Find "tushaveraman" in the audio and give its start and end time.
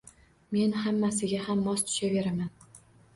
1.91-2.49